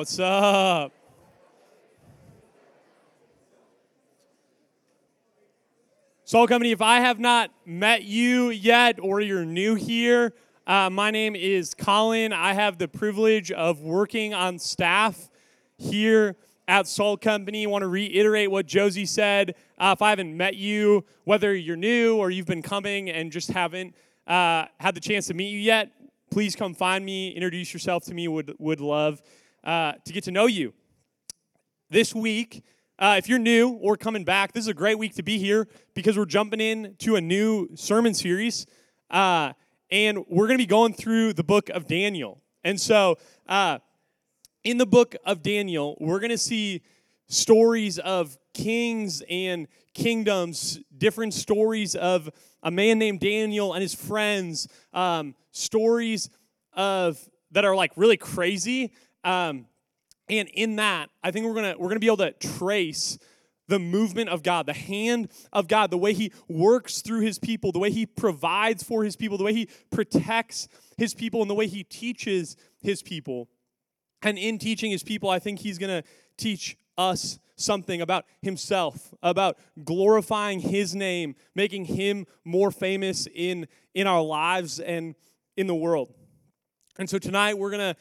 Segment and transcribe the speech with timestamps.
[0.00, 0.94] What's up?
[6.24, 10.32] Salt Company, if I have not met you yet or you're new here,
[10.66, 12.32] uh, my name is Colin.
[12.32, 15.28] I have the privilege of working on staff
[15.76, 16.34] here
[16.66, 17.66] at Salt Company.
[17.66, 19.54] I want to reiterate what Josie said.
[19.76, 23.50] Uh, if I haven't met you, whether you're new or you've been coming and just
[23.50, 23.94] haven't
[24.26, 25.90] uh, had the chance to meet you yet,
[26.30, 28.28] please come find me, introduce yourself to me.
[28.28, 29.20] Would, would love
[29.64, 30.72] uh, to get to know you.
[31.90, 32.62] This week,
[32.98, 35.66] uh, if you're new or coming back, this is a great week to be here
[35.94, 38.66] because we're jumping in to a new sermon series.
[39.10, 39.52] Uh,
[39.90, 42.40] and we're going to be going through the book of Daniel.
[42.62, 43.16] And so,
[43.48, 43.78] uh,
[44.62, 46.82] in the book of Daniel, we're going to see
[47.28, 52.28] stories of kings and kingdoms, different stories of
[52.62, 56.28] a man named Daniel and his friends, um, stories
[56.74, 57.18] of
[57.52, 58.92] that are like really crazy.
[59.24, 59.66] Um,
[60.28, 63.18] and in that, I think we're gonna we're gonna be able to trace
[63.68, 67.72] the movement of God, the hand of God, the way He works through His people,
[67.72, 71.54] the way He provides for His people, the way He protects His people, and the
[71.54, 73.48] way He teaches His people.
[74.22, 76.02] And in teaching His people, I think He's gonna
[76.36, 84.06] teach us something about Himself, about glorifying His name, making Him more famous in in
[84.06, 85.14] our lives and
[85.56, 86.12] in the world.
[86.98, 87.96] And so tonight we're gonna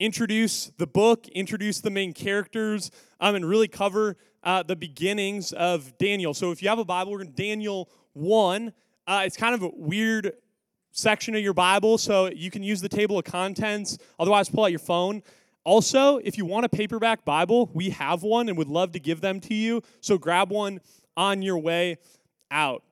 [0.00, 5.96] introduce the book, introduce the main characters, um, and really cover uh, the beginnings of
[5.98, 6.34] Daniel.
[6.34, 8.72] So if you have a Bible, we're in Daniel 1.
[9.06, 10.32] Uh, it's kind of a weird
[10.92, 13.98] section of your Bible, so you can use the table of contents.
[14.18, 15.22] Otherwise, pull out your phone.
[15.64, 19.20] Also, if you want a paperback Bible, we have one and would love to give
[19.20, 19.82] them to you.
[20.00, 20.80] So grab one
[21.16, 21.98] on your way
[22.50, 22.82] out.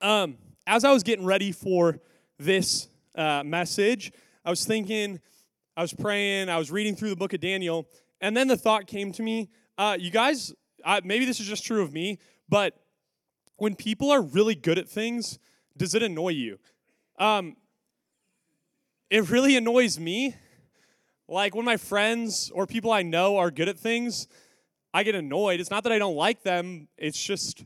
[0.00, 1.98] Um, as I was getting ready for
[2.38, 4.12] this uh, message,
[4.44, 5.20] I was thinking,
[5.80, 7.88] I was praying, I was reading through the book of Daniel,
[8.20, 10.52] and then the thought came to me uh, you guys,
[10.84, 12.18] uh, maybe this is just true of me,
[12.50, 12.74] but
[13.56, 15.38] when people are really good at things,
[15.78, 16.58] does it annoy you?
[17.18, 17.56] Um,
[19.08, 20.36] it really annoys me.
[21.26, 24.28] Like when my friends or people I know are good at things,
[24.92, 25.60] I get annoyed.
[25.60, 27.64] It's not that I don't like them, it's just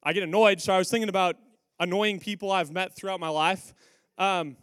[0.00, 0.60] I get annoyed.
[0.60, 1.34] So I was thinking about
[1.80, 3.74] annoying people I've met throughout my life.
[4.16, 4.56] Um,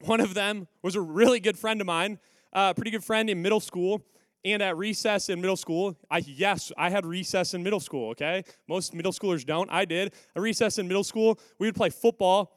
[0.00, 2.18] one of them was a really good friend of mine,
[2.52, 4.04] a uh, pretty good friend in middle school.
[4.44, 8.44] And at recess in middle school, I yes, I had recess in middle school, okay?
[8.68, 9.68] Most middle schoolers don't.
[9.72, 10.14] I did.
[10.36, 12.52] A recess in middle school, we would play football.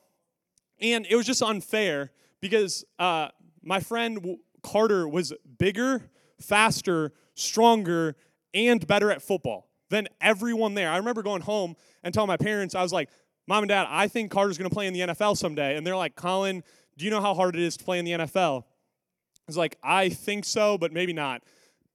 [0.79, 2.11] And it was just unfair
[2.41, 3.29] because uh,
[3.63, 6.03] my friend Carter was bigger,
[6.39, 8.15] faster, stronger,
[8.53, 10.91] and better at football than everyone there.
[10.91, 13.09] I remember going home and telling my parents, I was like,
[13.47, 15.75] Mom and Dad, I think Carter's gonna play in the NFL someday.
[15.75, 16.63] And they're like, Colin,
[16.99, 18.63] do you know how hard it is to play in the NFL?
[18.63, 21.41] I was like, I think so, but maybe not.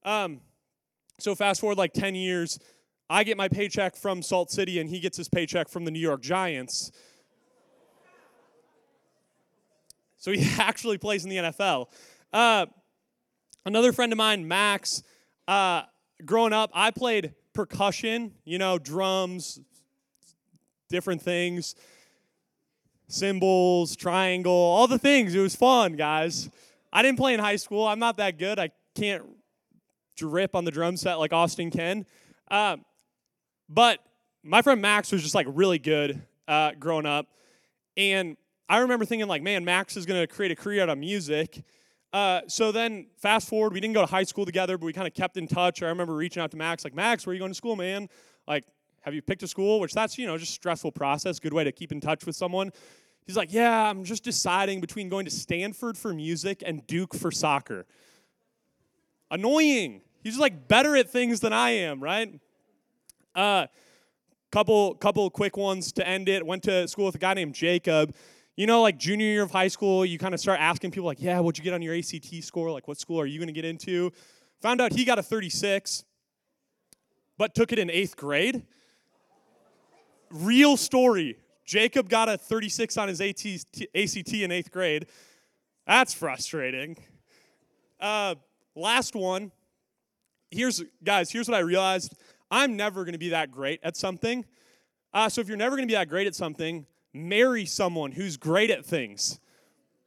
[0.02, 0.40] Um,
[1.18, 2.58] so fast forward like 10 years,
[3.10, 6.00] I get my paycheck from Salt City and he gets his paycheck from the New
[6.00, 6.90] York Giants.
[10.16, 11.88] So he actually plays in the NFL.
[12.32, 12.64] Uh,
[13.66, 15.02] another friend of mine, Max,
[15.46, 15.82] uh,
[16.24, 19.60] growing up, I played percussion, you know, drums,
[20.88, 21.74] different things
[23.08, 25.34] cymbals, triangle, all the things.
[25.34, 26.50] It was fun, guys.
[26.92, 27.86] I didn't play in high school.
[27.86, 28.58] I'm not that good.
[28.58, 29.24] I can't
[30.16, 32.06] drip on the drum set like Austin can.
[32.50, 32.76] Uh,
[33.68, 33.98] but
[34.42, 37.26] my friend Max was just like really good uh, growing up.
[37.96, 38.36] And
[38.68, 41.62] I remember thinking, like, man, Max is going to create a career out of music.
[42.12, 45.06] Uh, so then, fast forward, we didn't go to high school together, but we kind
[45.06, 45.82] of kept in touch.
[45.82, 48.08] I remember reaching out to Max, like, Max, where are you going to school, man?
[48.46, 48.64] Like,
[49.04, 49.80] have you picked a school?
[49.80, 52.72] Which that's, you know, just stressful process, good way to keep in touch with someone.
[53.26, 57.30] He's like, yeah, I'm just deciding between going to Stanford for music and Duke for
[57.30, 57.86] soccer.
[59.30, 60.00] Annoying.
[60.22, 62.40] He's just like better at things than I am, right?
[63.34, 63.66] Uh,
[64.50, 66.46] couple couple quick ones to end it.
[66.46, 68.14] Went to school with a guy named Jacob.
[68.56, 71.20] You know, like junior year of high school, you kind of start asking people like,
[71.20, 72.70] "Yeah, what'd you get on your ACT score?
[72.70, 74.12] Like, what school are you going to get into?"
[74.62, 76.04] Found out he got a 36,
[77.36, 78.64] but took it in eighth grade.
[80.34, 81.38] Real story.
[81.64, 85.06] Jacob got a 36 on his ACT in eighth grade.
[85.86, 86.96] That's frustrating.
[88.00, 88.34] Uh,
[88.74, 89.52] last one.
[90.50, 92.16] Here's, guys, here's what I realized.
[92.50, 94.44] I'm never going to be that great at something.
[95.12, 98.36] Uh, so if you're never going to be that great at something, marry someone who's
[98.36, 99.38] great at things.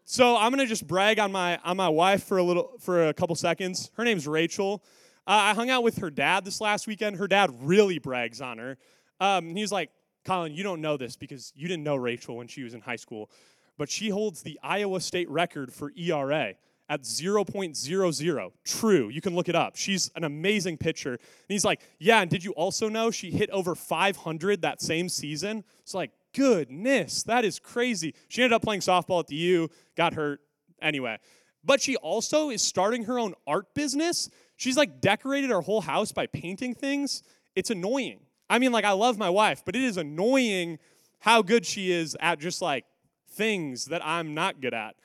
[0.04, 3.08] So I'm going to just brag on my on my wife for a little for
[3.08, 3.92] a couple seconds.
[3.96, 4.84] Her name's Rachel.
[5.26, 7.18] Uh, I hung out with her dad this last weekend.
[7.18, 8.78] Her dad really brags on her.
[9.20, 9.90] Um, he's like,
[10.28, 12.98] Colin, you don't know this because you didn't know Rachel when she was in high
[12.98, 13.32] school,
[13.78, 16.56] but she holds the Iowa State record for ERA.
[16.90, 18.52] at 0.00.
[18.66, 19.76] True, you can look it up.
[19.76, 21.12] She's an amazing pitcher.
[21.12, 25.08] And he's like, Yeah, and did you also know she hit over 500 that same
[25.10, 25.64] season?
[25.82, 28.14] It's like, goodness, that is crazy.
[28.28, 30.42] She ended up playing softball at the U, got hurt.
[30.82, 31.18] Anyway,
[31.64, 34.30] but she also is starting her own art business.
[34.58, 37.24] She's like decorated her whole house by painting things.
[37.56, 38.20] It's annoying.
[38.50, 40.80] I mean, like, I love my wife, but it is annoying
[41.20, 42.86] how good she is at just like
[43.32, 44.96] things that I'm not good at.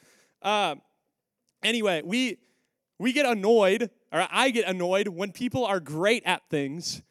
[0.40, 0.76] Uh,
[1.62, 2.38] anyway, we
[2.98, 7.02] we get annoyed, or I get annoyed when people are great at things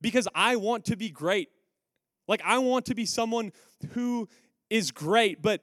[0.00, 1.48] because I want to be great.
[2.28, 3.52] Like I want to be someone
[3.92, 4.28] who
[4.68, 5.62] is great, but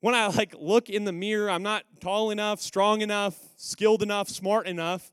[0.00, 4.28] when I like look in the mirror, I'm not tall enough, strong enough, skilled enough,
[4.28, 5.10] smart enough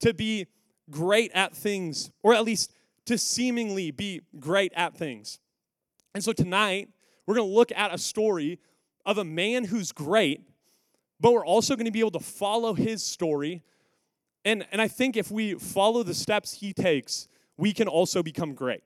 [0.00, 0.46] to be
[0.90, 2.72] great at things, or at least
[3.06, 5.40] to seemingly be great at things.
[6.14, 6.88] And so tonight,
[7.26, 8.58] we're going to look at a story
[9.04, 10.40] of a man who's great,
[11.20, 13.62] but we're also going to be able to follow his story.
[14.44, 18.54] And, and I think if we follow the steps he takes, we can also become
[18.54, 18.82] great.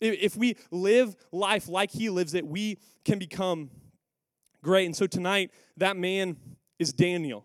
[0.00, 3.70] If we live life like he lives it, we can become
[4.62, 4.86] great.
[4.86, 6.36] And so tonight, that man
[6.78, 7.44] is Daniel.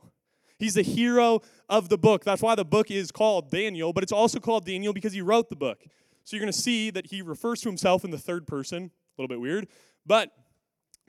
[0.58, 2.24] He's the hero of the book.
[2.24, 5.50] That's why the book is called Daniel, but it's also called Daniel because he wrote
[5.50, 5.84] the book.
[6.24, 8.84] So you're going to see that he refers to himself in the third person.
[9.18, 9.68] A little bit weird,
[10.06, 10.32] but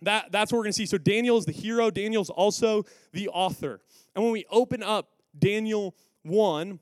[0.02, 0.86] that, that's what we're going to see.
[0.86, 3.80] So Daniel is the hero, Daniel's also the author.
[4.14, 6.78] And when we open up Daniel 1,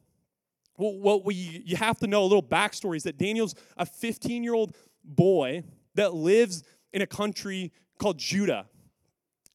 [0.79, 1.35] well, what we
[1.65, 4.75] you have to know a little backstory is that Daniel's a 15 year old
[5.05, 5.63] boy
[5.95, 8.67] that lives in a country called Judah.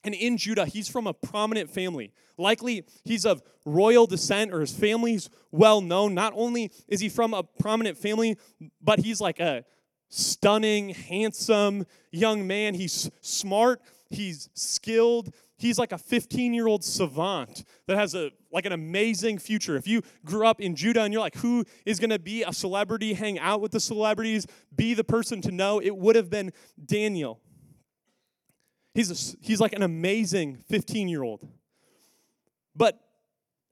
[0.04, 2.12] And in Judah, he's from a prominent family.
[2.38, 6.14] Likely, he's of royal descent or his family's well known.
[6.16, 8.38] Not only is he from a prominent family,
[8.82, 9.64] but he's like a
[10.10, 12.74] stunning, handsome young man.
[12.74, 15.34] He's smart, he's skilled.
[15.58, 19.76] He's like a 15 year old savant that has a like an amazing future.
[19.76, 22.52] If you grew up in Judah and you're like, who is going to be a
[22.52, 26.52] celebrity, hang out with the celebrities, be the person to know, it would have been
[26.84, 27.40] Daniel.
[28.94, 31.48] He's, a, he's like an amazing 15 year old.
[32.76, 33.00] But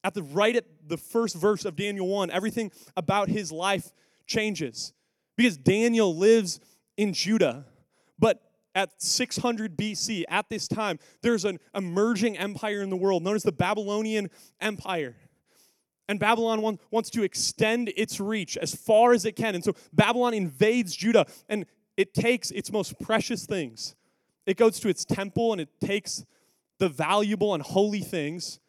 [0.04, 3.92] at the right at the first verse of Daniel 1, everything about his life
[4.26, 4.94] changes
[5.36, 6.60] because Daniel lives
[6.98, 7.66] in Judah.
[8.18, 8.42] But
[8.76, 13.44] at 600 BC, at this time, there's an emerging empire in the world known as
[13.44, 14.30] the Babylonian
[14.62, 15.16] Empire.
[16.08, 19.54] And Babylon wants to extend its reach as far as it can.
[19.54, 21.66] And so Babylon invades Judah and
[21.98, 23.96] it takes its most precious things
[24.50, 26.26] it goes to its temple and it takes
[26.80, 28.60] the valuable and holy things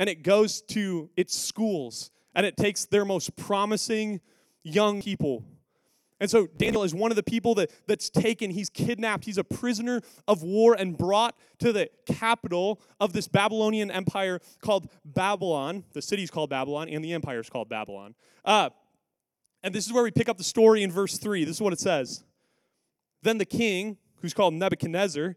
[0.00, 4.20] and it goes to its schools and it takes their most promising
[4.62, 5.44] young people.
[6.20, 9.44] And so Daniel is one of the people that, that's taken, he's kidnapped, he's a
[9.44, 15.84] prisoner of war and brought to the capital of this Babylonian empire called Babylon.
[15.92, 18.16] The city's called Babylon, and the empire is called Babylon.
[18.44, 18.70] Uh,
[19.62, 21.44] and this is where we pick up the story in verse 3.
[21.44, 22.24] This is what it says.
[23.22, 25.36] Then the king, who's called Nebuchadnezzar,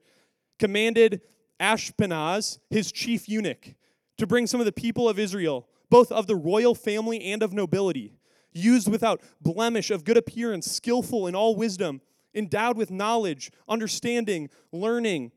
[0.60, 1.22] commanded
[1.60, 3.76] Ashpenaz, his chief eunuch,
[4.18, 7.54] to bring some of the people of Israel, both of the royal family and of
[7.54, 8.14] nobility,
[8.54, 12.02] used without blemish, of good appearance, skillful in all wisdom,
[12.34, 15.32] endowed with knowledge, understanding, learning,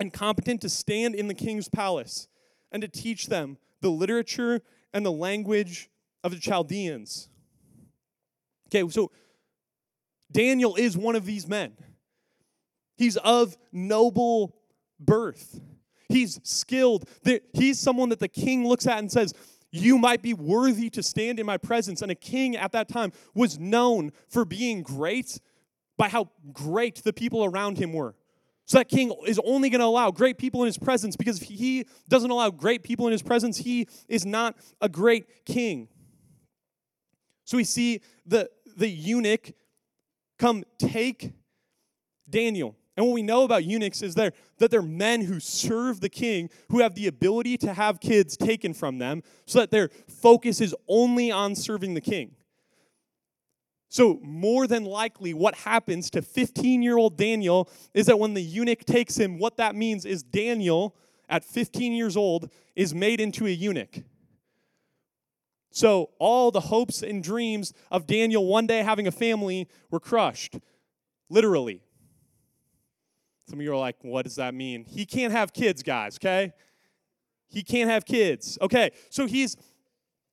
[0.00, 2.28] and competent to stand in the king's palace,
[2.70, 4.60] and to teach them the literature
[4.92, 5.88] and the language
[6.24, 7.28] of the Chaldeans.
[8.68, 9.10] Okay, so
[10.30, 11.72] Daniel is one of these men.
[12.98, 14.56] He's of noble
[14.98, 15.60] birth.
[16.08, 17.08] He's skilled.
[17.52, 19.32] He's someone that the king looks at and says,
[19.70, 22.02] You might be worthy to stand in my presence.
[22.02, 25.40] And a king at that time was known for being great
[25.96, 28.14] by how great the people around him were.
[28.66, 31.48] So that king is only going to allow great people in his presence because if
[31.48, 35.88] he doesn't allow great people in his presence, he is not a great king.
[37.44, 39.52] So we see the, the eunuch
[40.38, 41.32] come take
[42.28, 46.08] Daniel and what we know about eunuchs is they're, that they're men who serve the
[46.08, 50.60] king, who have the ability to have kids taken from them, so that their focus
[50.60, 52.34] is only on serving the king.
[53.88, 58.42] So, more than likely, what happens to 15 year old Daniel is that when the
[58.42, 60.96] eunuch takes him, what that means is Daniel,
[61.28, 64.02] at 15 years old, is made into a eunuch.
[65.70, 70.58] So, all the hopes and dreams of Daniel one day having a family were crushed,
[71.30, 71.80] literally.
[73.48, 74.84] Some of you are like, what does that mean?
[74.84, 76.52] He can't have kids, guys, okay?
[77.48, 78.58] He can't have kids.
[78.60, 79.56] Okay, so he's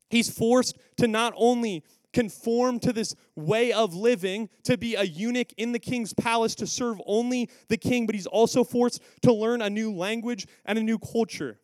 [0.09, 5.53] he's forced to not only conform to this way of living, to be a eunuch
[5.57, 9.61] in the king's palace, to serve only the king, but he's also forced to learn
[9.61, 11.57] a new language and a new culture.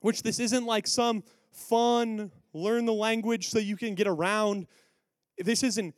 [0.00, 4.66] which this isn't like some fun learn the language so you can get around.
[5.38, 5.94] This isn't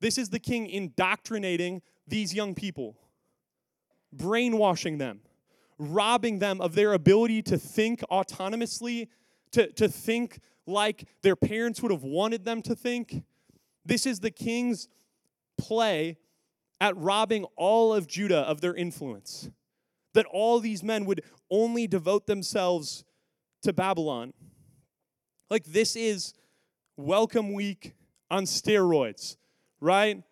[0.00, 2.96] this is the king indoctrinating these young people,
[4.12, 5.20] brainwashing them,
[5.78, 9.08] robbing them of their ability to think autonomously,
[9.52, 13.24] to, to think like their parents would have wanted them to think.
[13.84, 14.88] This is the king's
[15.58, 16.18] play
[16.80, 19.50] at robbing all of Judah of their influence.
[20.14, 23.04] That all these men would only devote themselves
[23.62, 24.32] to Babylon.
[25.50, 26.34] Like, this is
[26.96, 27.94] welcome week
[28.30, 29.36] on steroids,
[29.80, 30.22] right?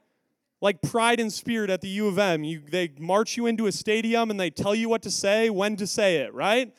[0.61, 2.43] Like pride and spirit at the U of M.
[2.43, 5.77] You, they march you into a stadium and they tell you what to say, when
[5.77, 6.73] to say it, right?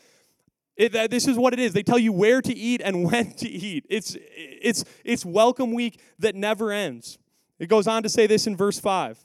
[0.76, 1.74] It, this is what it is.
[1.74, 3.86] They tell you where to eat and when to eat.
[3.90, 7.18] It's, it's, it's welcome week that never ends.
[7.60, 9.20] It goes on to say this in verse 5.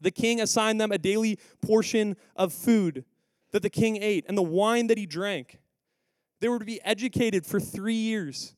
[0.00, 3.04] The king assigned them a daily portion of food
[3.52, 5.58] that the king ate and the wine that he drank.
[6.40, 8.54] They were to be educated for three years.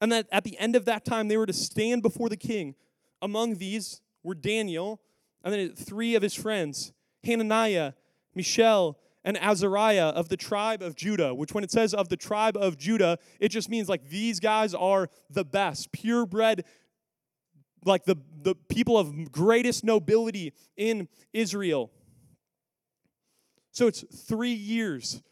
[0.00, 2.74] And that at the end of that time, they were to stand before the king.
[3.20, 5.00] Among these were Daniel,
[5.42, 6.92] and then three of his friends
[7.24, 7.92] Hananiah,
[8.34, 12.56] Mishael, and Azariah of the tribe of Judah, which when it says of the tribe
[12.56, 16.64] of Judah, it just means like these guys are the best, purebred,
[17.84, 21.90] like the, the people of greatest nobility in Israel.
[23.72, 25.22] So it's three years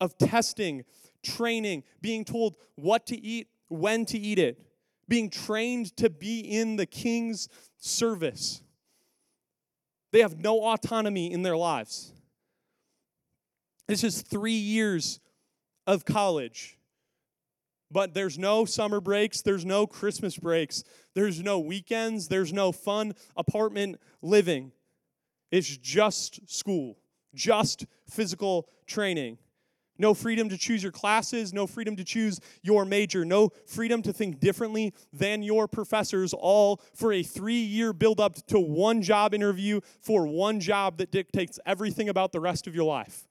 [0.00, 0.84] of testing,
[1.22, 4.60] training, being told what to eat, when to eat it,
[5.10, 8.62] being trained to be in the king's service.
[10.12, 12.12] They have no autonomy in their lives.
[13.88, 15.18] This is three years
[15.84, 16.78] of college.
[17.90, 23.14] But there's no summer breaks, there's no Christmas breaks, there's no weekends, there's no fun
[23.36, 24.70] apartment living.
[25.50, 26.98] It's just school,
[27.34, 29.38] just physical training.
[30.00, 34.14] No freedom to choose your classes, no freedom to choose your major, no freedom to
[34.14, 39.34] think differently than your professors, all for a three year build up to one job
[39.34, 43.28] interview for one job that dictates everything about the rest of your life.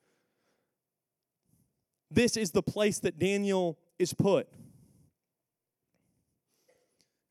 [2.12, 4.48] This is the place that Daniel is put.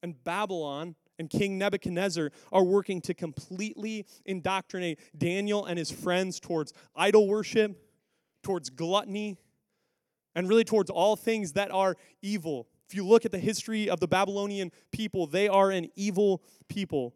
[0.03, 6.73] And Babylon and King Nebuchadnezzar are working to completely indoctrinate Daniel and his friends towards
[6.97, 7.88] idol worship,
[8.43, 9.37] towards gluttony,
[10.35, 12.69] and really towards all things that are evil.
[12.89, 17.15] If you look at the history of the Babylonian people, they are an evil people.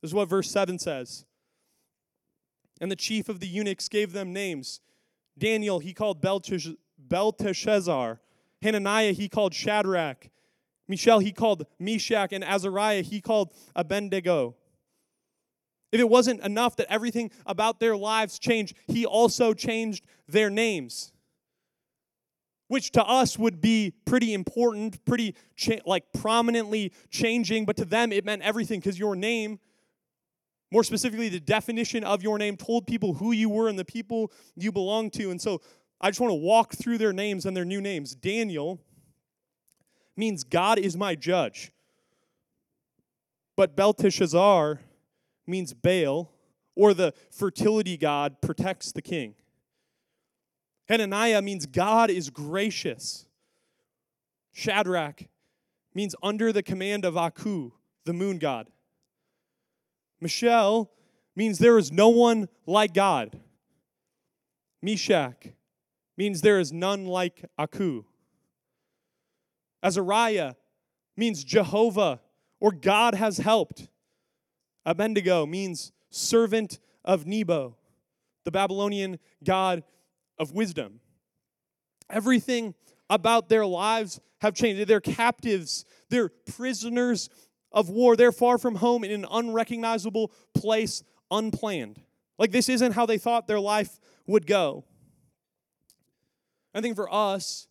[0.00, 1.24] This is what verse 7 says.
[2.80, 4.80] And the chief of the eunuchs gave them names
[5.38, 6.20] Daniel he called
[6.98, 8.20] Belteshazzar.
[8.62, 10.28] Hananiah he called Shadrach.
[10.88, 12.32] Mishael he called Meshach.
[12.32, 14.56] And Azariah he called Abednego.
[15.94, 21.12] If it wasn't enough that everything about their lives changed, he also changed their names.
[22.66, 28.10] Which to us would be pretty important, pretty cha- like prominently changing, but to them
[28.10, 29.60] it meant everything because your name
[30.72, 34.32] more specifically, the definition of your name told people who you were and the people
[34.56, 35.30] you belonged to.
[35.30, 35.60] And so
[36.00, 38.16] I just want to walk through their names and their new names.
[38.16, 38.80] Daniel
[40.16, 41.70] means God is my judge.
[43.54, 44.80] But Belteshazzar
[45.46, 46.30] means Baal,
[46.74, 49.34] or the fertility god protects the king.
[50.88, 53.26] Hananiah means God is gracious.
[54.52, 55.26] Shadrach
[55.94, 57.72] means under the command of Aku,
[58.04, 58.68] the moon god.
[60.20, 60.90] Mishael
[61.36, 63.40] means there is no one like God.
[64.82, 65.48] Meshach
[66.16, 68.04] means there is none like Aku.
[69.82, 70.54] Azariah
[71.16, 72.20] means Jehovah
[72.60, 73.88] or God has helped.
[74.86, 77.76] Abednego means servant of Nebo,
[78.44, 79.82] the Babylonian god
[80.38, 81.00] of wisdom.
[82.10, 82.74] Everything
[83.08, 84.86] about their lives have changed.
[84.88, 87.28] They're captives, they're prisoners
[87.72, 88.16] of war.
[88.16, 92.00] They're far from home in an unrecognizable place, unplanned.
[92.38, 94.84] Like this isn't how they thought their life would go.
[96.74, 97.68] I think for us,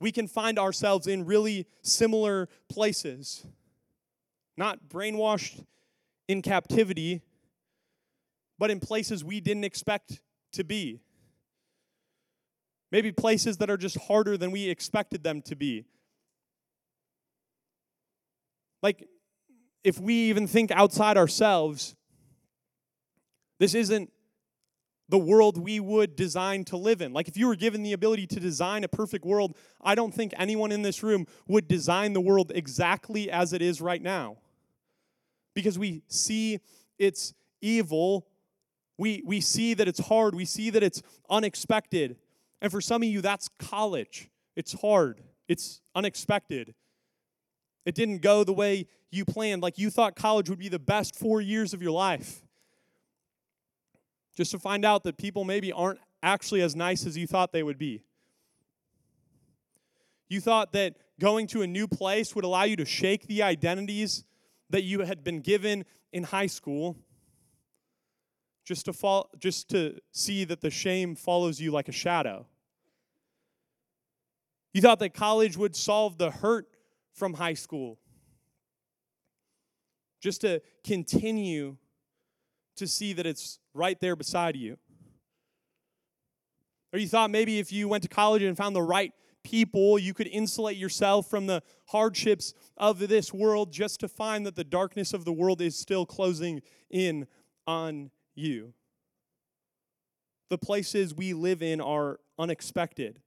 [0.00, 3.46] we can find ourselves in really similar places.
[4.56, 5.64] Not brainwashed
[6.28, 7.22] in captivity,
[8.58, 10.20] but in places we didn't expect
[10.52, 11.00] to be.
[12.90, 15.86] Maybe places that are just harder than we expected them to be.
[18.82, 19.08] Like,
[19.82, 21.94] if we even think outside ourselves,
[23.58, 24.10] this isn't
[25.08, 27.12] the world we would design to live in.
[27.12, 30.32] Like, if you were given the ability to design a perfect world, I don't think
[30.36, 34.38] anyone in this room would design the world exactly as it is right now.
[35.54, 36.60] Because we see
[36.98, 38.26] it's evil,
[38.98, 42.16] we, we see that it's hard, we see that it's unexpected.
[42.60, 44.30] And for some of you, that's college.
[44.56, 46.74] It's hard, it's unexpected.
[47.84, 49.62] It didn't go the way you planned.
[49.62, 52.42] Like you thought college would be the best four years of your life.
[54.36, 57.62] Just to find out that people maybe aren't actually as nice as you thought they
[57.62, 58.02] would be.
[60.28, 64.24] You thought that going to a new place would allow you to shake the identities
[64.72, 66.96] that you had been given in high school
[68.64, 72.46] just to fall just to see that the shame follows you like a shadow.
[74.72, 76.66] You thought that college would solve the hurt
[77.12, 77.98] from high school.
[80.20, 81.76] Just to continue
[82.76, 84.78] to see that it's right there beside you.
[86.92, 90.14] Or you thought maybe if you went to college and found the right people, you
[90.14, 95.12] could insulate yourself from the hardships of this world just to find that the darkness
[95.12, 97.26] of the world is still closing in
[97.66, 98.74] on you.
[100.50, 103.20] The places we live in are unexpected,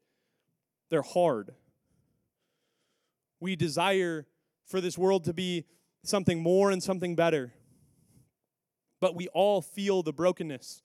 [0.89, 1.55] they're hard.
[3.39, 4.27] We desire
[4.65, 5.65] for this world to be
[6.03, 7.53] something more and something better.
[9.01, 10.81] But we all feel the brokenness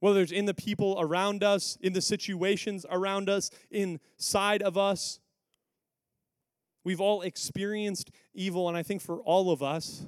[0.00, 5.20] whether it's in the people around us, in the situations around us, inside of us.
[6.82, 10.06] We've all experienced evil, and I think for all of us,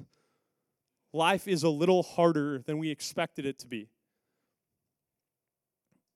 [1.13, 3.89] life is a little harder than we expected it to be.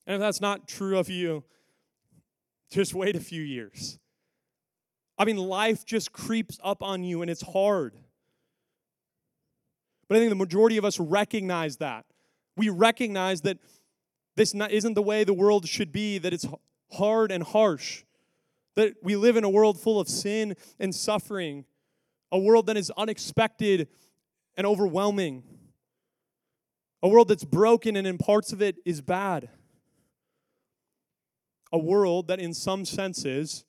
[0.08, 1.44] And if that's not true of you,
[2.72, 4.00] just wait a few years.
[5.18, 7.94] I mean, life just creeps up on you and it's hard.
[10.08, 12.06] But I think the majority of us recognize that.
[12.58, 13.60] We recognize that
[14.36, 16.46] this isn't the way the world should be, that it's
[16.92, 18.04] hard and harsh,
[18.76, 21.66] that we live in a world full of sin and suffering,
[22.32, 23.88] a world that is unexpected
[24.58, 25.44] and overwhelming,
[27.02, 29.50] a world that's broken and in parts of it is bad,
[31.72, 33.66] a world that in some senses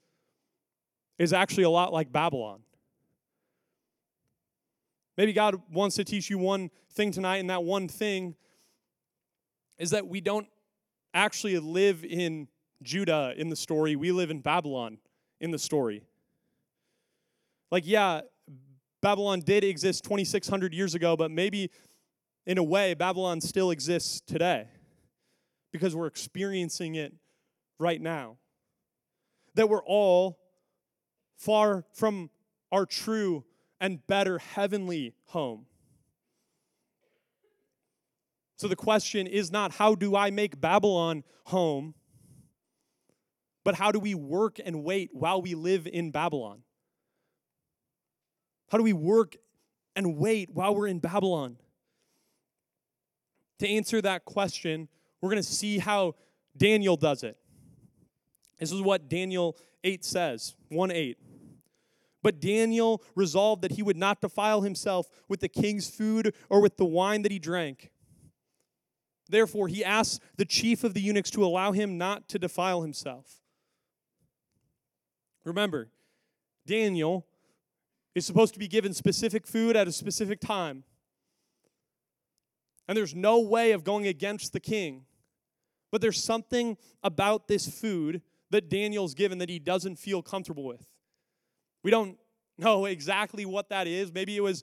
[1.19, 2.61] is actually a lot like Babylon.
[5.17, 8.37] Maybe God wants to teach you one thing tonight, and that one thing
[9.79, 10.49] is that we don't
[11.15, 12.49] actually live in
[12.83, 14.99] Judah in the story, we live in Babylon
[15.41, 16.05] in the story.
[17.71, 18.23] Like, yeah,
[19.03, 21.71] Babylon did exist 2,600 years ago, but maybe
[22.47, 24.69] in a way, Babylon still exists today
[25.73, 27.13] because we're experiencing it
[27.79, 28.39] right now.
[29.55, 30.39] That we're all
[31.37, 32.31] far from
[32.73, 33.45] our true
[33.81, 35.67] and better heavenly home.
[38.59, 41.95] So the question is not how do I make Babylon home,
[43.65, 46.63] but how do we work and wait while we live in Babylon?
[48.71, 49.37] How do we work
[49.95, 51.57] and wait while we're in Babylon?
[53.61, 54.89] To answer that question,
[55.21, 56.17] we're going to see how
[56.57, 57.39] Daniel does it.
[58.59, 61.17] This is what Daniel 8 says 1 8.
[62.25, 66.77] But Daniel resolved that he would not defile himself with the king's food or with
[66.77, 67.93] the wine that he drank.
[69.29, 73.41] Therefore, he asks the chief of the eunuchs to allow him not to defile himself.
[75.45, 75.91] Remember,
[76.67, 77.27] Daniel
[78.15, 80.85] is supposed to be given specific food at a specific time.
[82.87, 85.05] And there's no way of going against the king.
[85.91, 90.87] But there's something about this food that Daniel's given that he doesn't feel comfortable with.
[91.83, 92.19] We don't
[92.57, 94.13] know exactly what that is.
[94.13, 94.63] Maybe it was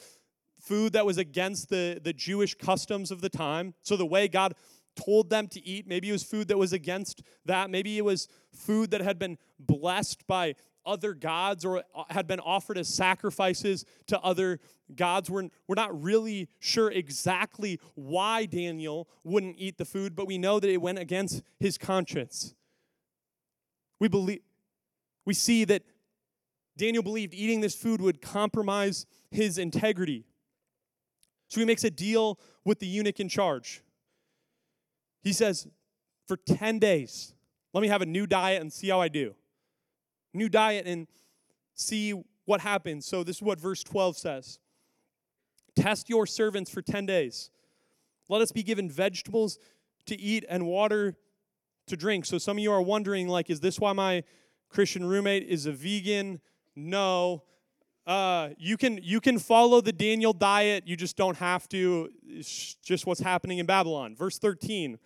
[0.65, 3.73] food that was against the, the Jewish customs of the time.
[3.83, 4.53] So the way God
[4.95, 7.69] told them to eat, maybe it was food that was against that.
[7.69, 12.39] Maybe it was food that had been blessed by other gods or uh, had been
[12.39, 14.59] offered as sacrifices to other
[14.95, 15.29] gods.
[15.29, 20.59] We're, we're not really sure exactly why Daniel wouldn't eat the food, but we know
[20.59, 22.53] that it went against his conscience.
[23.99, 24.41] We believe
[25.25, 25.81] we see that
[26.77, 30.25] Daniel believed eating this food would compromise his integrity.
[31.47, 33.81] So he makes a deal with the eunuch in charge.
[35.21, 35.67] He says,
[36.27, 37.33] For 10 days,
[37.73, 39.35] let me have a new diet and see how I do.
[40.33, 41.07] New diet and
[41.73, 42.13] see
[42.45, 43.05] what happens.
[43.05, 44.59] So this is what verse 12 says
[45.75, 47.51] Test your servants for 10 days.
[48.29, 49.59] Let us be given vegetables
[50.05, 51.15] to eat and water
[51.87, 52.25] to drink.
[52.25, 54.23] So some of you are wondering, like, is this why my
[54.69, 56.41] Christian roommate is a vegan?
[56.75, 57.43] No.
[58.05, 60.83] Uh, you can you can follow the Daniel diet.
[60.87, 62.09] You just don't have to.
[62.27, 64.15] It's just what's happening in Babylon.
[64.15, 64.99] Verse 13.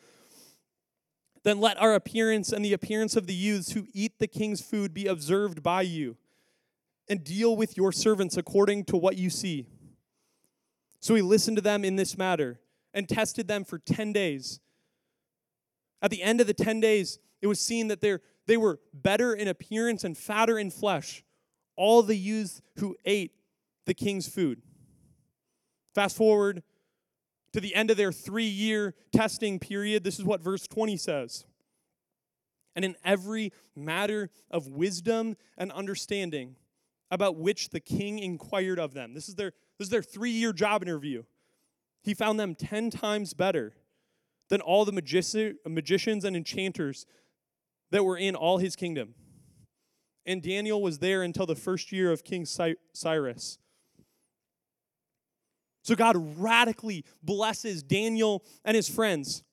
[1.44, 4.94] Then let our appearance and the appearance of the youths who eat the king's food
[4.94, 6.18] be observed by you,
[7.08, 9.66] and deal with your servants according to what you see.
[11.00, 12.60] So he listened to them in this matter
[12.94, 14.60] and tested them for 10 days.
[16.02, 18.18] At the end of the 10 days, it was seen that they
[18.50, 21.24] they were better in appearance and fatter in flesh,
[21.80, 23.32] all the youths who ate
[23.86, 24.62] the king's food.
[25.96, 26.62] Fast forward
[27.54, 30.04] to the end of their three year testing period.
[30.04, 31.46] This is what verse 20 says.
[32.76, 36.58] And in every matter of wisdom and understanding
[37.12, 39.14] about which the king inquired of them.
[39.14, 41.24] This is their, this is their three year job interview.
[42.04, 43.74] He found them 10 times better
[44.50, 47.06] than all the magici- magicians and enchanters
[47.92, 49.16] that were in all his kingdom.
[50.30, 53.58] And Daniel was there until the first year of King Cyrus.
[55.82, 59.44] So God radically blesses Daniel and his friends.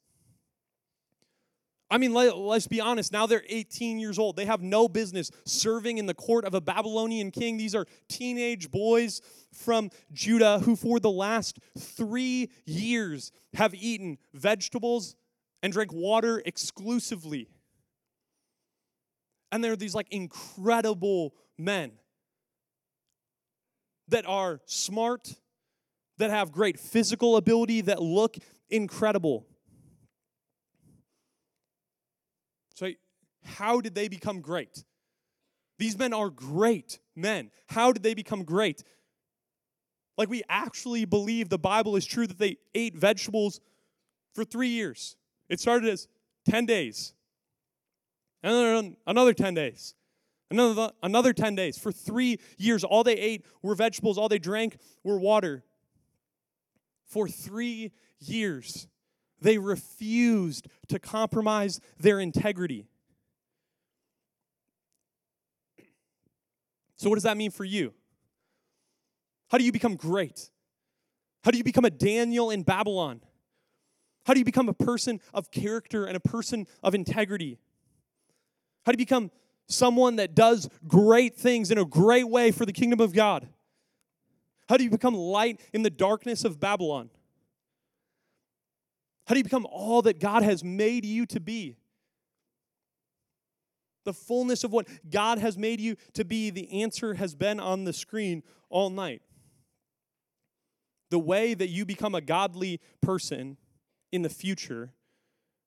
[1.90, 3.10] I mean, let, us be honest.
[3.10, 4.36] Now they're 18 years old.
[4.36, 7.56] They have no business serving in the court of a Babylonian king.
[7.56, 9.22] These are teenage boys
[9.54, 15.16] from Judah who, for the last three years, have eaten vegetables
[15.62, 17.48] and drank water exclusively.
[19.56, 21.92] And they're these like incredible men
[24.08, 25.34] that are smart,
[26.18, 28.36] that have great physical ability, that look
[28.68, 29.46] incredible.
[32.74, 32.90] So,
[33.46, 34.84] how did they become great?
[35.78, 37.50] These men are great men.
[37.68, 38.84] How did they become great?
[40.18, 43.62] Like, we actually believe the Bible is true that they ate vegetables
[44.34, 45.16] for three years.
[45.48, 46.08] It started as
[46.44, 47.14] 10 days,
[48.46, 49.94] and another 10 days,
[50.50, 51.78] another, another 10 days.
[51.78, 55.64] For three years, all they ate were vegetables, all they drank were water
[57.04, 58.86] for three years.
[59.40, 62.86] They refused to compromise their integrity.
[66.96, 67.92] So, what does that mean for you?
[69.50, 70.50] How do you become great?
[71.44, 73.20] How do you become a Daniel in Babylon?
[74.24, 77.58] How do you become a person of character and a person of integrity?
[78.86, 79.32] How do you become
[79.66, 83.48] someone that does great things in a great way for the kingdom of God?
[84.68, 87.10] How do you become light in the darkness of Babylon?
[89.26, 91.78] How do you become all that God has made you to be?
[94.04, 97.82] The fullness of what God has made you to be, the answer has been on
[97.82, 99.20] the screen all night.
[101.10, 103.56] The way that you become a godly person
[104.12, 104.92] in the future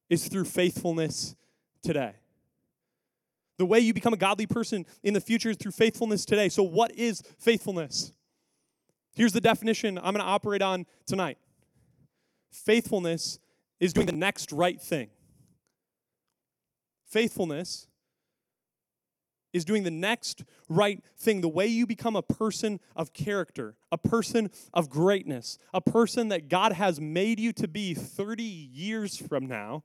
[0.09, 1.35] is through faithfulness
[1.83, 2.13] today.
[3.59, 6.47] The way you become a godly person in the future is through faithfulness today.
[6.47, 8.13] So, what is faithfulness?
[9.13, 11.37] Here's the definition I'm going to operate on tonight
[12.53, 13.37] faithfulness
[13.81, 15.09] is doing the next right thing.
[17.05, 17.87] Faithfulness
[19.51, 21.41] is doing the next right thing.
[21.41, 26.47] The way you become a person of character, a person of greatness, a person that
[26.47, 29.83] God has made you to be 30 years from now,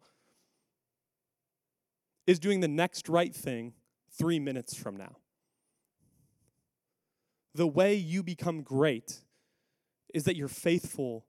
[2.26, 3.74] is doing the next right thing
[4.10, 5.16] three minutes from now.
[7.54, 9.20] The way you become great
[10.12, 11.24] is that you're faithful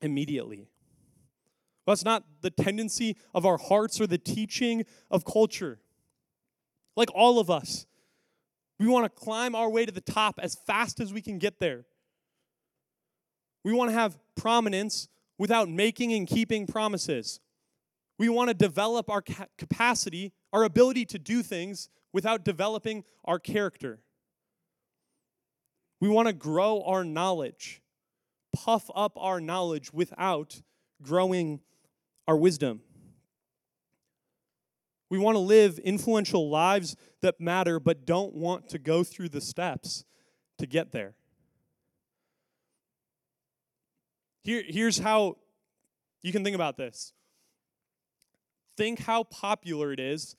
[0.00, 0.68] immediately.
[1.86, 5.78] That's not the tendency of our hearts or the teaching of culture.
[6.96, 7.86] Like all of us,
[8.78, 11.60] we want to climb our way to the top as fast as we can get
[11.60, 11.84] there.
[13.64, 17.40] We want to have prominence without making and keeping promises.
[18.18, 19.22] We want to develop our
[19.58, 24.00] capacity, our ability to do things without developing our character.
[26.00, 27.82] We want to grow our knowledge,
[28.54, 30.62] puff up our knowledge without
[31.02, 31.60] growing
[32.26, 32.80] our wisdom.
[35.08, 39.40] We want to live influential lives that matter, but don't want to go through the
[39.40, 40.04] steps
[40.58, 41.14] to get there.
[44.42, 45.36] Here, here's how
[46.22, 47.12] you can think about this
[48.76, 50.36] think how popular it is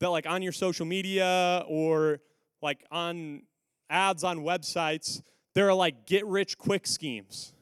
[0.00, 2.20] that, like, on your social media or
[2.62, 3.42] like on
[3.90, 5.22] ads on websites,
[5.54, 7.52] there are like get rich quick schemes,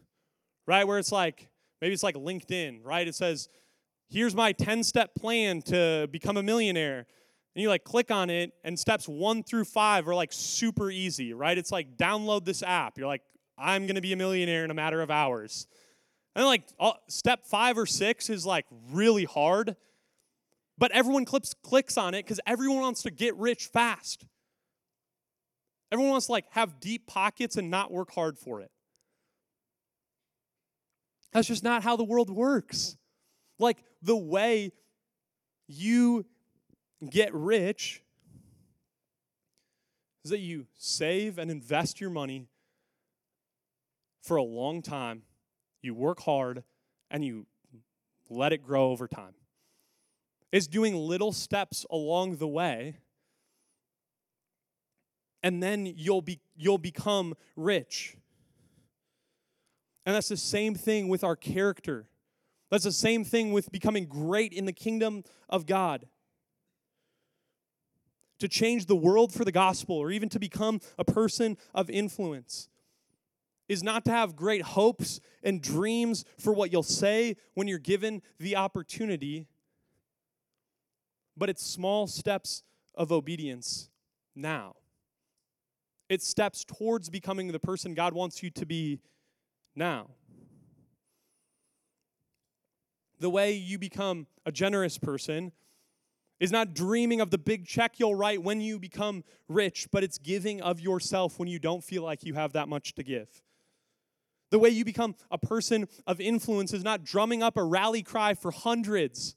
[0.67, 0.87] right?
[0.87, 1.49] Where it's like,
[1.85, 3.07] Maybe it's like LinkedIn, right?
[3.07, 3.51] It says,
[4.09, 7.05] here's my 10 step plan to become a millionaire.
[7.55, 11.35] And you like click on it, and steps one through five are like super easy,
[11.35, 11.59] right?
[11.59, 12.97] It's like download this app.
[12.97, 13.21] You're like,
[13.59, 15.67] I'm gonna be a millionaire in a matter of hours.
[16.37, 16.65] And like
[17.09, 19.77] step five or six is like really hard,
[20.77, 24.25] but everyone clicks clicks on it because everyone wants to get rich fast.
[25.93, 28.71] Everyone wants to like have deep pockets and not work hard for it.
[31.33, 32.97] That's just not how the world works.
[33.59, 34.73] Like the way
[35.69, 36.27] you
[37.09, 38.03] get rich
[40.25, 42.49] is that you save and invest your money
[44.23, 45.23] for a long time,
[45.85, 46.65] you work hard,
[47.11, 47.47] and you
[48.29, 49.35] let it grow over time.
[50.51, 52.99] It's doing little steps along the way
[55.45, 58.17] and then you'll be you'll become rich.
[60.07, 62.09] And that's the same thing with our character.
[62.71, 66.07] That's the same thing with becoming great in the kingdom of God.
[68.41, 72.69] To change the world for the gospel or even to become a person of influence
[73.69, 78.23] is not to have great hopes and dreams for what you'll say when you're given
[78.39, 79.47] the opportunity,
[81.37, 82.63] but it's small steps
[82.95, 83.91] of obedience
[84.35, 84.75] now.
[86.09, 89.01] It's steps towards becoming the person God wants you to be
[89.75, 90.11] now.
[93.21, 95.53] The way you become a generous person
[96.41, 100.19] is not dreaming of the big check you'll write when you become rich, but it's
[100.19, 103.29] giving of yourself when you don't feel like you have that much to give.
[104.55, 108.35] The way you become a person of influence is not drumming up a rally cry
[108.35, 109.35] for hundreds,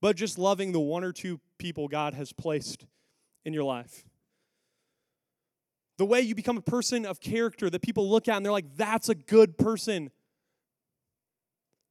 [0.00, 2.86] but just loving the one or two people God has placed
[3.44, 4.04] in your life.
[5.96, 8.76] The way you become a person of character that people look at and they're like,
[8.76, 10.10] that's a good person,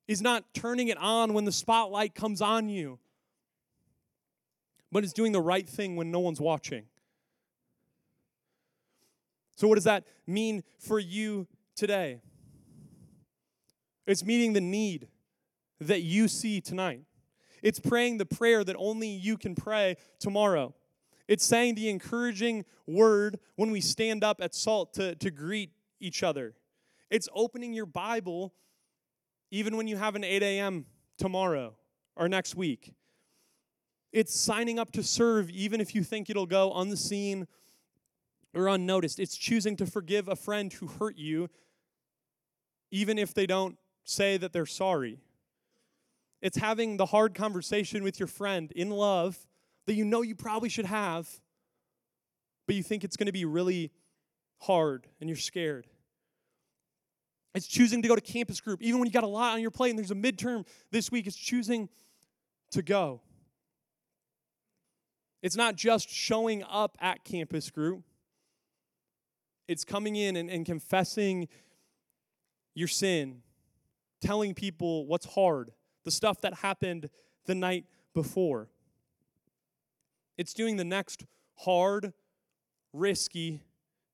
[0.06, 3.00] is not turning it on when the spotlight comes on you,
[4.92, 6.84] but it's doing the right thing when no one's watching.
[9.56, 12.22] So, what does that mean for you today?
[14.06, 15.08] It's meeting the need
[15.80, 17.02] that you see tonight.
[17.62, 20.74] It's praying the prayer that only you can pray tomorrow.
[21.28, 26.22] It's saying the encouraging word when we stand up at SALT to, to greet each
[26.22, 26.56] other.
[27.10, 28.54] It's opening your Bible
[29.52, 30.86] even when you have an 8 a.m.
[31.18, 31.76] tomorrow
[32.16, 32.94] or next week.
[34.12, 37.48] It's signing up to serve even if you think it'll go unseen
[38.54, 39.20] or unnoticed.
[39.20, 41.50] It's choosing to forgive a friend who hurt you
[42.94, 45.18] even if they don't say that they're sorry.
[46.44, 49.48] It's having the hard conversation with your friend in love
[49.88, 51.28] that you know you probably should have,
[52.68, 53.92] but you think it's going to be really
[54.60, 55.88] hard and you're scared.
[57.56, 59.72] It's choosing to go to campus group, even when you got a lot on your
[59.72, 61.90] plate and there's a midterm this week, it's choosing
[62.72, 63.22] to go.
[65.42, 68.04] It's not just showing up at campus group,
[69.68, 71.48] it's coming in and, and confessing
[72.76, 73.42] your sin,
[74.22, 75.72] telling people what's hard,
[76.04, 77.10] the stuff that happened
[77.46, 78.70] the night before.
[80.38, 82.14] It's doing the next hard,
[82.92, 83.62] risky,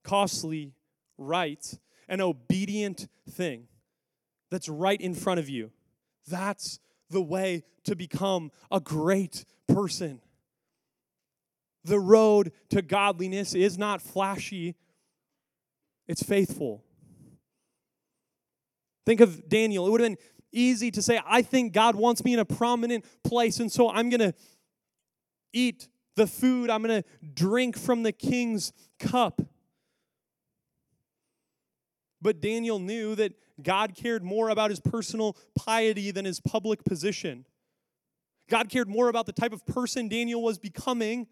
[0.04, 0.74] costly,
[1.18, 3.68] right, and obedient thing
[4.50, 5.72] that's right in front of you.
[6.28, 10.22] That's the way to become a great person.
[11.84, 14.76] The road to godliness is not flashy,
[16.10, 16.84] it's faithful.
[19.06, 19.86] Think of Daniel.
[19.88, 20.18] It would have been
[20.52, 24.10] easy to say, I think God wants me in a prominent place, and so I'm
[24.10, 24.34] going to
[25.54, 29.42] eat the food, I'm going to drink from the king's cup.
[32.22, 37.46] But Daniel knew that God cared more about his personal piety than his public position.
[38.50, 41.28] God cared more about the type of person Daniel was becoming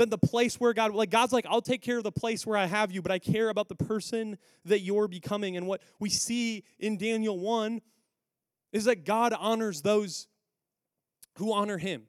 [0.00, 2.56] than the place where God, like God's like, I'll take care of the place where
[2.56, 5.58] I have you, but I care about the person that you're becoming.
[5.58, 7.82] And what we see in Daniel 1
[8.72, 10.26] is that God honors those
[11.36, 12.04] who honor him.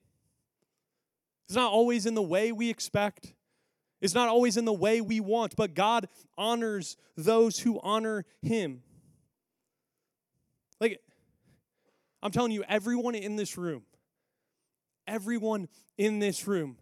[1.47, 3.33] It's not always in the way we expect.
[3.99, 8.81] It's not always in the way we want, but God honors those who honor Him.
[10.79, 11.01] Like,
[12.23, 13.83] I'm telling you, everyone in this room,
[15.05, 16.77] everyone in this room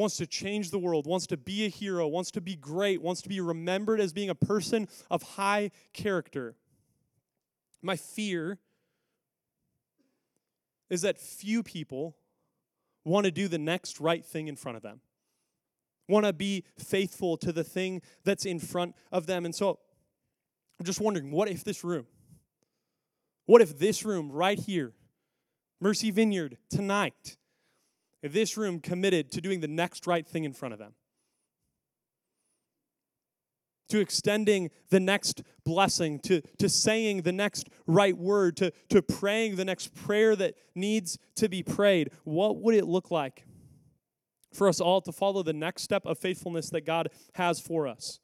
[0.00, 3.20] wants to change the world, wants to be a hero, wants to be great, wants
[3.20, 6.56] to be remembered as being a person of high character.
[7.82, 8.58] My fear
[10.88, 12.16] is that few people
[13.04, 15.02] want to do the next right thing in front of them,
[16.08, 19.44] want to be faithful to the thing that's in front of them.
[19.44, 19.78] And so
[20.78, 22.06] I'm just wondering what if this room,
[23.44, 24.92] what if this room right here,
[25.78, 27.36] Mercy Vineyard, tonight,
[28.22, 30.94] this room committed to doing the next right thing in front of them?
[33.90, 39.56] to extending the next blessing, to, to saying the next right word, to, to praying
[39.56, 42.10] the next prayer that needs to be prayed.
[42.24, 43.44] What would it look like
[44.54, 48.20] for us all to follow the next step of faithfulness that God has for us?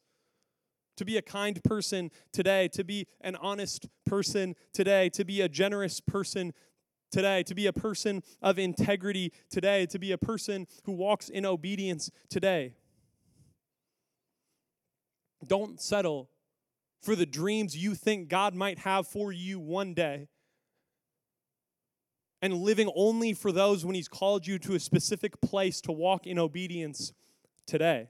[0.97, 5.49] To be a kind person today, to be an honest person today, to be a
[5.49, 6.53] generous person
[7.11, 11.45] today, to be a person of integrity today, to be a person who walks in
[11.45, 12.75] obedience today.
[15.45, 16.29] Don't settle
[17.01, 20.27] for the dreams you think God might have for you one day.
[22.39, 26.27] and living only for those when He's called you to a specific place to walk
[26.27, 27.11] in obedience
[27.65, 28.09] today.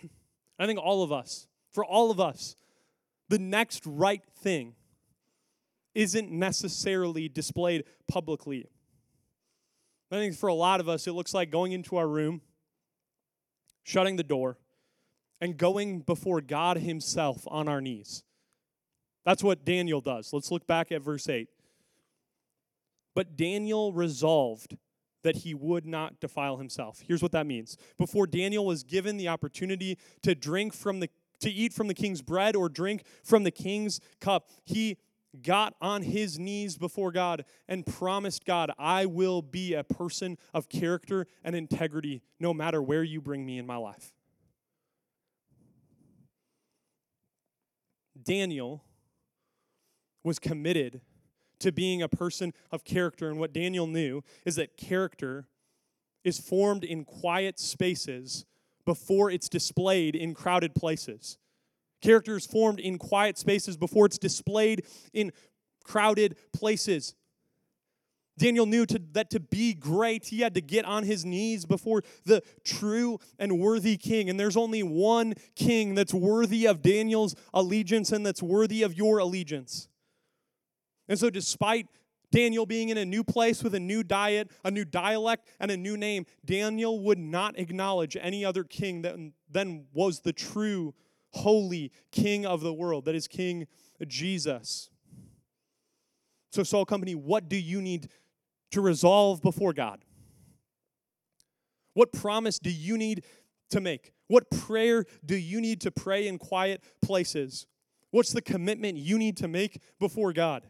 [0.58, 2.54] I think all of us, for all of us,
[3.28, 4.76] the next right thing
[5.94, 8.66] isn't necessarily displayed publicly.
[10.10, 12.40] I think for a lot of us, it looks like going into our room,
[13.84, 14.58] shutting the door,
[15.40, 18.24] and going before God Himself on our knees.
[19.24, 20.32] That's what Daniel does.
[20.32, 21.48] Let's look back at verse 8.
[23.14, 24.76] But Daniel resolved
[25.22, 27.02] that he would not defile himself.
[27.06, 27.76] Here's what that means.
[27.98, 32.20] Before Daniel was given the opportunity to drink from the to eat from the king's
[32.20, 34.98] bread or drink from the king's cup, he
[35.42, 40.68] got on his knees before God and promised God, I will be a person of
[40.68, 44.12] character and integrity no matter where you bring me in my life.
[48.22, 48.84] Daniel
[50.22, 51.00] was committed
[51.60, 53.28] to being a person of character.
[53.28, 55.46] And what Daniel knew is that character
[56.24, 58.44] is formed in quiet spaces
[58.84, 61.38] before it's displayed in crowded places.
[62.00, 65.32] Character is formed in quiet spaces before it's displayed in
[65.84, 67.14] crowded places.
[68.38, 72.02] Daniel knew to, that to be great, he had to get on his knees before
[72.24, 74.30] the true and worthy king.
[74.30, 79.18] And there's only one king that's worthy of Daniel's allegiance and that's worthy of your
[79.18, 79.88] allegiance.
[81.06, 81.88] And so, despite
[82.32, 85.76] Daniel being in a new place with a new diet, a new dialect, and a
[85.76, 89.16] new name, Daniel would not acknowledge any other king that
[89.50, 90.94] then was the true,
[91.32, 93.66] holy king of the world, that is King
[94.06, 94.90] Jesus.
[96.52, 98.08] So, Salt Company, what do you need
[98.72, 100.04] to resolve before God?
[101.94, 103.24] What promise do you need
[103.70, 104.12] to make?
[104.28, 107.66] What prayer do you need to pray in quiet places?
[108.10, 110.66] What's the commitment you need to make before God?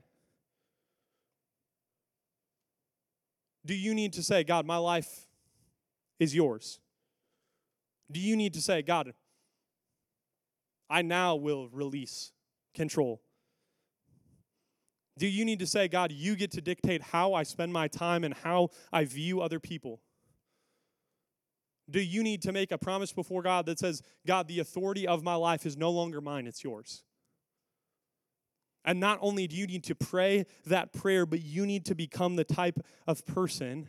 [3.64, 5.26] Do you need to say, God, my life
[6.18, 6.80] is yours?
[8.10, 9.12] Do you need to say, God,
[10.90, 12.32] I now will release
[12.74, 13.22] control?
[15.16, 18.24] Do you need to say, God, you get to dictate how I spend my time
[18.24, 20.00] and how I view other people?
[21.88, 25.22] Do you need to make a promise before God that says, God, the authority of
[25.22, 27.02] my life is no longer mine, it's yours?
[28.84, 32.36] And not only do you need to pray that prayer, but you need to become
[32.36, 33.88] the type of person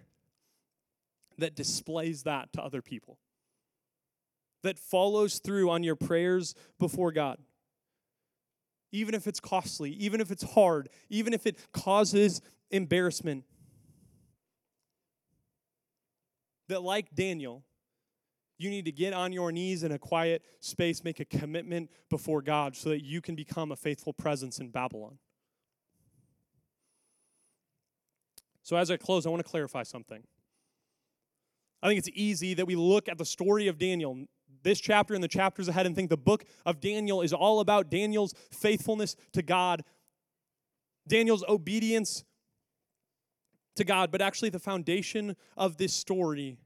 [1.38, 3.20] that displays that to other people,
[4.64, 7.38] that follows through on your prayers before God.
[8.92, 13.46] Even if it's costly, even if it's hard, even if it causes embarrassment.
[16.68, 17.64] That, like Daniel,
[18.58, 22.42] you need to get on your knees in a quiet space, make a commitment before
[22.42, 25.18] God so that you can become a faithful presence in Babylon.
[28.64, 30.24] So, as I close, I want to clarify something.
[31.82, 34.26] I think it's easy that we look at the story of Daniel,
[34.64, 37.90] this chapter and the chapters ahead, and think the book of Daniel is all about
[37.90, 39.84] Daniel's faithfulness to God,
[41.08, 42.24] Daniel's obedience
[43.76, 44.12] to God.
[44.12, 46.58] But actually, the foundation of this story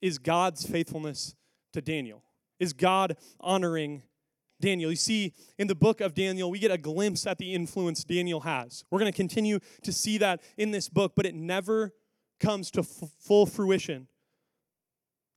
[0.00, 1.34] is God's faithfulness
[1.72, 2.22] to Daniel?
[2.58, 4.02] Is God honoring
[4.60, 4.90] Daniel?
[4.90, 8.40] You see, in the book of Daniel, we get a glimpse at the influence Daniel
[8.40, 8.84] has.
[8.90, 11.92] We're going to continue to see that in this book, but it never
[12.40, 14.08] comes to f- full fruition.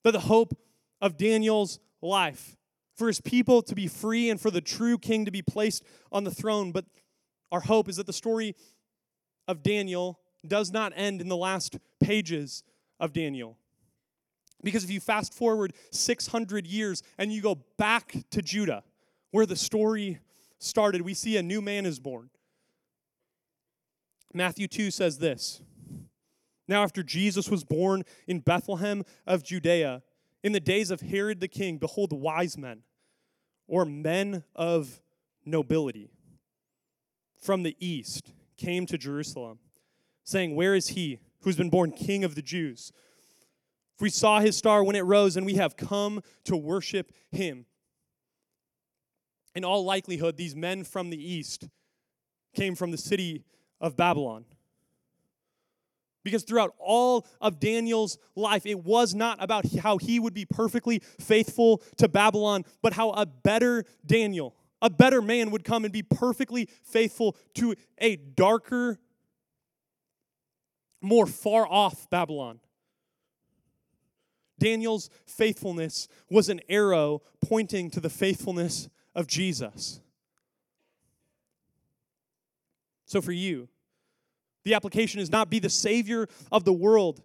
[0.04, 0.58] But the hope
[1.02, 2.56] of Daniel's life,
[2.96, 6.24] for his people to be free and for the true king to be placed on
[6.24, 6.72] the throne.
[6.72, 6.86] But
[7.52, 8.56] our hope is that the story
[9.48, 12.64] of Daniel does not end in the last pages
[13.00, 13.58] of Daniel.
[14.64, 18.84] Because if you fast forward 600 years and you go back to Judah,
[19.32, 20.20] where the story
[20.60, 22.30] started, we see a new man is born.
[24.34, 25.62] Matthew 2 says this
[26.68, 30.04] Now, after Jesus was born in Bethlehem of Judea,
[30.44, 32.84] in the days of Herod the king, behold, wise men,
[33.68, 35.02] or men of
[35.46, 36.10] nobility,
[37.42, 39.60] from the east came to Jerusalem,
[40.24, 42.92] saying, Where is he who's been born king of the Jews?
[43.98, 47.66] For we saw his star when it rose, and we have come to worship him.
[49.56, 51.68] In all likelihood, these men from the east
[52.56, 53.44] came from the city
[53.82, 54.46] of Babylon.
[56.24, 61.02] Because throughout all of Daniel's life, it was not about how he would be perfectly
[61.20, 66.04] faithful to Babylon, but how a better Daniel, a better man, would come and be
[66.04, 69.00] perfectly faithful to a darker,
[71.02, 72.60] more far off Babylon.
[74.60, 80.02] Daniel's faithfulness was an arrow pointing to the faithfulness of Jesus.
[83.06, 83.70] So, for you,
[84.66, 87.24] The application is not be the savior of the world.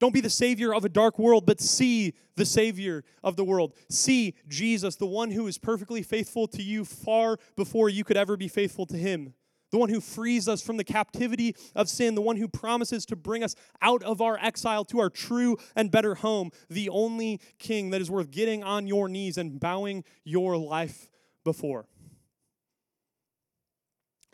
[0.00, 3.74] Don't be the savior of a dark world, but see the savior of the world.
[3.88, 8.36] See Jesus, the one who is perfectly faithful to you far before you could ever
[8.36, 9.34] be faithful to him.
[9.70, 13.16] The one who frees us from the captivity of sin, the one who promises to
[13.16, 17.90] bring us out of our exile to our true and better home, the only king
[17.90, 21.08] that is worth getting on your knees and bowing your life
[21.44, 21.86] before.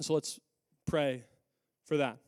[0.01, 0.41] So let's
[0.86, 1.24] pray
[1.84, 2.18] for that.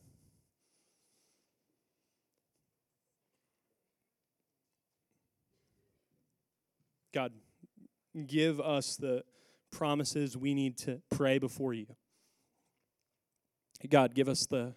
[7.12, 7.32] God,
[8.26, 9.24] give us the
[9.70, 11.86] promises we need to pray before you.
[13.88, 14.74] God, give us the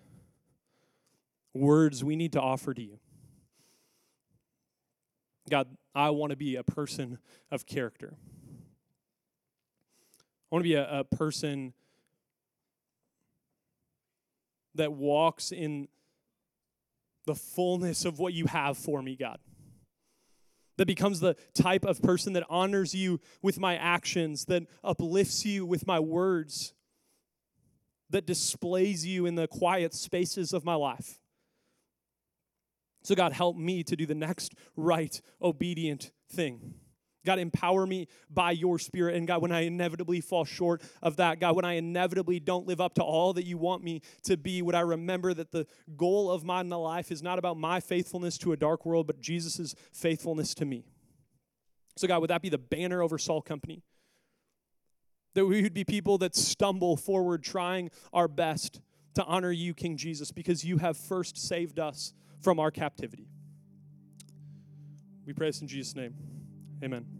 [1.54, 3.00] words we need to offer to you.
[5.50, 7.20] God, I want to be a person
[7.52, 8.16] of character.
[10.52, 11.74] I want to be a, a person
[14.74, 15.88] that walks in
[17.26, 19.40] the fullness of what you have for me, God.
[20.78, 25.66] That becomes the type of person that honors you with my actions, that uplifts you
[25.66, 26.74] with my words,
[28.10, 31.20] that displays you in the quiet spaces of my life.
[33.04, 36.74] So, God, help me to do the next right, obedient thing.
[37.26, 39.16] God, empower me by your spirit.
[39.16, 42.80] And God, when I inevitably fall short of that, God, when I inevitably don't live
[42.80, 45.68] up to all that you want me to be, would I remember that the
[45.98, 49.76] goal of my life is not about my faithfulness to a dark world, but Jesus'
[49.92, 50.86] faithfulness to me.
[51.98, 53.84] So, God, would that be the banner over Salt Company?
[55.34, 58.82] That we would be people that stumble forward trying our best
[59.16, 63.28] to honor you, King Jesus, because you have first saved us from our captivity.
[65.26, 66.35] We pray this in Jesus' name.
[66.84, 67.16] Amen.